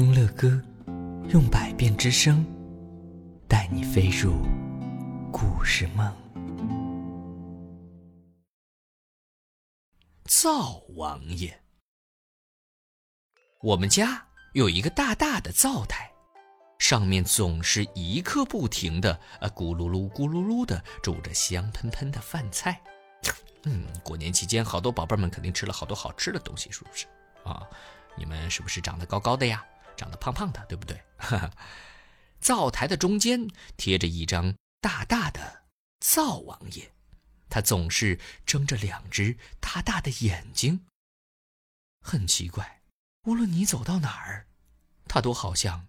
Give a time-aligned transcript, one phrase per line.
[0.00, 0.58] 听乐歌，
[1.28, 2.42] 用百变之声，
[3.46, 4.32] 带你飞入
[5.30, 6.10] 故事梦。
[10.24, 11.54] 灶王爷，
[13.60, 16.10] 我们家有一个大大的灶台，
[16.78, 22.80] 上面总是一刻不停的呃咕噜噜咕噜噜的煮着香喷喷的饭菜。
[23.64, 27.04] 嗯，过年期间，好多宝贝们肯定吃了好多好吃的东西，是不是？
[27.44, 27.68] 啊，
[28.16, 29.62] 你们是不是长得高高的呀？
[30.00, 31.02] 长得胖胖的，对不对？
[32.40, 35.64] 灶台的中间贴着一张大大的
[36.00, 36.92] 灶王爷，
[37.50, 40.86] 他总是睁着两只大大的眼睛。
[42.00, 42.80] 很奇怪，
[43.24, 44.46] 无论你走到哪儿，
[45.06, 45.88] 他都好像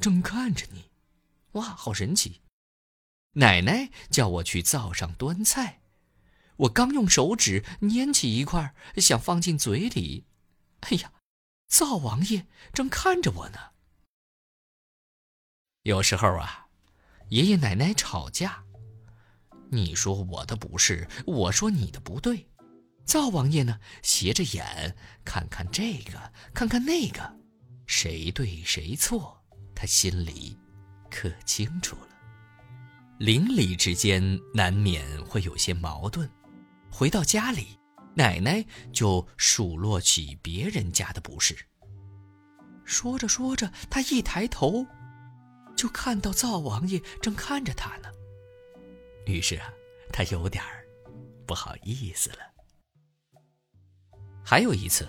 [0.00, 0.90] 正看着你。
[1.52, 2.40] 哇，好神奇！
[3.34, 5.80] 奶奶叫我去灶上端菜。
[6.56, 10.24] 我刚用手指拈起一块，想放进嘴里，
[10.80, 11.12] 哎呀，
[11.66, 13.58] 灶王爷正看着我呢。
[15.82, 16.68] 有时候啊，
[17.30, 18.64] 爷爷奶奶吵架，
[19.70, 22.48] 你说我的不是，我说你的不对，
[23.04, 27.36] 灶王爷呢斜着眼看看这个，看看那个，
[27.86, 30.56] 谁对谁错，他心里
[31.10, 32.08] 可清楚了。
[33.18, 36.28] 邻里之间难免会有些矛盾。
[36.90, 37.78] 回到家里，
[38.14, 41.56] 奶奶就数落起别人家的不是。
[42.84, 44.86] 说着说着，她一抬头，
[45.76, 48.08] 就看到灶王爷正看着她呢。
[49.26, 49.72] 于是啊，
[50.12, 50.84] 她有点儿
[51.46, 52.38] 不好意思了。
[54.44, 55.08] 还有一次，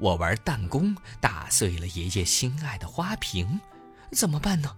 [0.00, 3.60] 我玩弹弓打碎了爷爷心爱的花瓶，
[4.10, 4.76] 怎么办呢？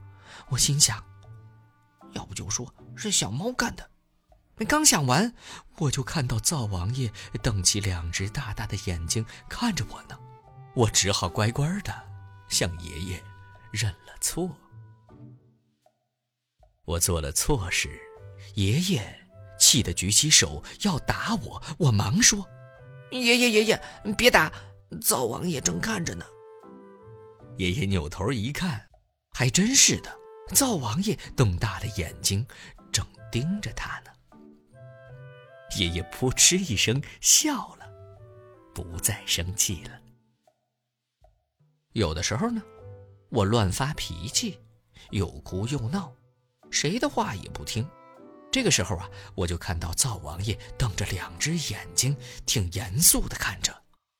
[0.49, 1.03] 我心想，
[2.12, 3.89] 要不就说是小猫干的。
[4.65, 5.35] 刚想完，
[5.79, 7.12] 我就看到灶王爷
[7.43, 10.19] 瞪起两只大大的眼睛看着我呢。
[10.75, 11.93] 我只好乖乖的
[12.49, 13.23] 向爷爷
[13.71, 14.57] 认了错。
[16.87, 18.01] 我做了错事，
[18.55, 19.27] 爷爷
[19.59, 22.47] 气得举起手要打我，我忙说
[23.12, 23.83] ：“爷爷爷爷，
[24.17, 24.50] 别打，
[25.03, 26.25] 灶王爷正看着呢。”
[27.59, 28.88] 爷爷扭头一看，
[29.33, 30.17] 还真是的，
[30.55, 32.47] 灶王爷瞪大了眼睛，
[32.93, 34.11] 正盯着他呢。
[35.76, 37.87] 爷爷扑哧一声笑了，
[38.75, 40.00] 不再生气了。
[41.92, 42.62] 有的时候呢，
[43.31, 44.59] 我乱发脾气，
[45.10, 46.12] 又哭又闹，
[46.70, 47.88] 谁的话也不听。
[48.50, 52.16] 这个时候啊，我就看到灶王爷瞪着两只眼睛，
[52.47, 53.75] 挺严肃的看着，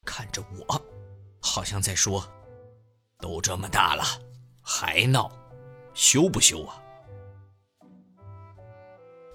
[0.05, 0.87] 看着我，
[1.41, 2.27] 好像在说
[3.19, 4.05] ：“都这么大了，
[4.61, 5.31] 还闹，
[5.95, 6.83] 羞不羞啊？”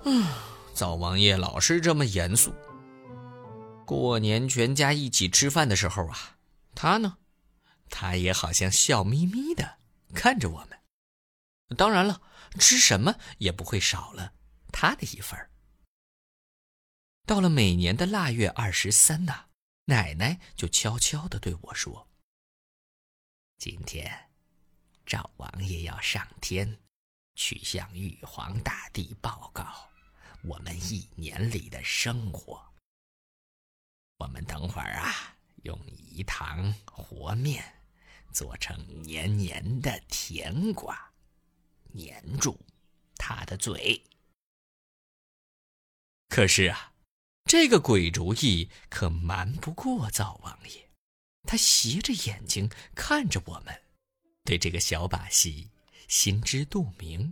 [0.05, 0.50] 嗯。
[0.73, 2.53] 灶王爷老是这么严肃。
[3.85, 6.37] 过年全家一起吃饭的时候啊，
[6.73, 7.17] 他呢，
[7.89, 9.79] 他也好像笑眯眯的
[10.13, 10.79] 看着我们。
[11.77, 12.21] 当然了，
[12.59, 14.33] 吃什么也不会少了
[14.71, 15.49] 他的一份
[17.25, 19.45] 到了每年的腊月二十三呐，
[19.85, 22.07] 奶奶就悄悄的对我说
[23.57, 24.29] ：“今天，
[25.05, 26.79] 赵王爷要上天，
[27.35, 29.89] 去向玉皇大帝报告。”
[30.43, 32.59] 我们一年里的生活，
[34.17, 37.63] 我们等会儿啊，用饴糖和面
[38.33, 41.13] 做成黏黏的甜瓜，
[41.93, 42.59] 粘住
[43.15, 44.03] 他的嘴。
[46.27, 46.93] 可是啊，
[47.45, 50.89] 这个鬼主意可瞒不过灶王爷，
[51.43, 53.81] 他斜着眼睛看着我们，
[54.43, 55.69] 对这个小把戏
[56.07, 57.31] 心知肚明。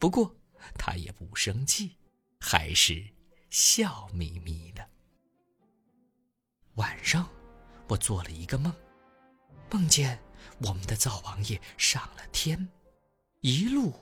[0.00, 0.34] 不过
[0.76, 1.96] 他也不生气。
[2.46, 3.02] 还是
[3.48, 4.86] 笑眯眯的。
[6.74, 7.26] 晚上，
[7.88, 8.70] 我做了一个梦，
[9.70, 10.22] 梦见
[10.58, 12.68] 我们的灶王爷上了天，
[13.40, 13.94] 一路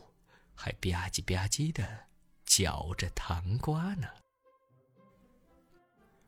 [0.57, 2.09] 还吧唧吧唧的
[2.45, 4.09] 嚼着糖瓜呢。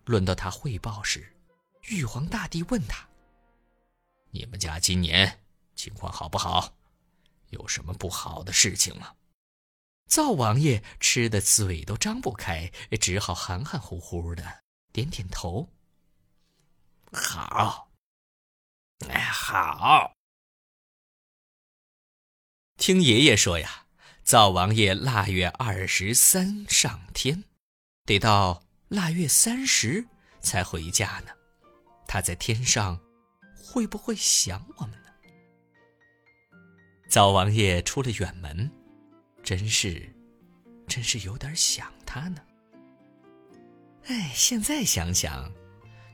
[0.04, 1.34] 轮到他汇报时，
[1.88, 3.08] 玉皇大帝问他
[4.30, 5.40] ：“你们家今年
[5.74, 6.76] 情况好不好？
[7.50, 9.12] 有什么不好的事情吗？”
[10.06, 12.70] 灶王爷吃的嘴都张不开，
[13.00, 14.62] 只好含含糊糊的
[14.92, 15.68] 点点头。
[17.12, 17.90] 好，
[19.08, 20.12] 哎，好。
[22.76, 23.86] 听爷爷说呀，
[24.22, 27.44] 灶王爷腊月二十三上天，
[28.04, 30.06] 得到腊月三十
[30.40, 31.32] 才回家呢。
[32.06, 33.00] 他在天上
[33.56, 35.08] 会不会想我们呢？
[37.08, 38.70] 灶王爷出了远门。
[39.44, 40.10] 真是，
[40.88, 42.40] 真是有点想他呢。
[44.06, 45.52] 哎，现在想想，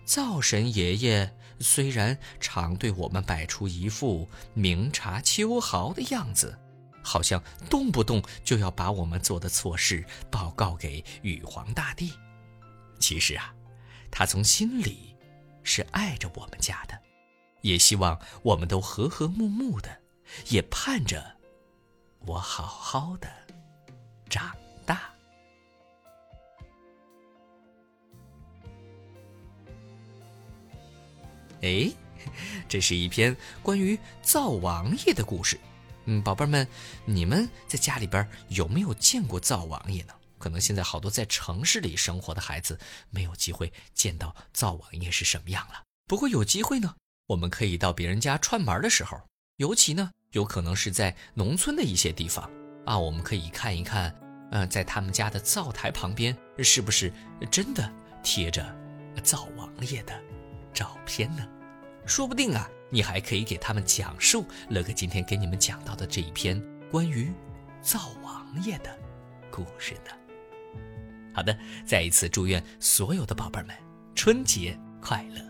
[0.04, 6.58] 灶神爷爷虽然常对我们摆出一副明察秋毫的样子，
[7.02, 7.40] 好像
[7.70, 12.12] 动不动就要把我们做的错事报告给玉皇大帝，
[12.98, 13.54] 其实啊，
[14.10, 15.16] 他从心里
[15.62, 17.00] 是爱着我们家的，
[17.60, 20.00] 也希望我们都和和睦睦的，
[20.48, 21.36] 也盼着
[22.26, 23.28] 我好好的
[24.28, 25.10] 长大。
[31.62, 31.90] 哎，
[32.68, 35.58] 这是一篇关于灶王爷的故事。
[36.04, 36.66] 嗯，宝贝儿们，
[37.04, 40.14] 你们在家里边有没有见过灶王爷呢？
[40.38, 42.78] 可能现在好多在城市里生活的孩子
[43.10, 45.82] 没有机会见到灶王爷是什么样了。
[46.06, 46.94] 不过有机会呢，
[47.26, 49.20] 我们可以到别人家串门的时候，
[49.60, 52.50] 尤其呢，有可能是在农村的一些地方
[52.86, 54.10] 啊，我们可以看一看，
[54.52, 57.12] 嗯，在他们家的灶台旁边是不是
[57.50, 57.92] 真的
[58.22, 58.64] 贴着
[59.22, 60.18] 灶王爷的。
[60.72, 61.46] 照片呢？
[62.06, 66.58] 说不定啊，你还可以给他们讲述乐哥今天给你们讲到的这一篇
[66.90, 67.30] 关于
[67.82, 68.98] 灶王爷的
[69.50, 70.10] 故事呢。
[71.34, 71.54] 好的，
[71.84, 73.76] 再一次祝愿所有的宝贝们
[74.14, 75.49] 春节快乐。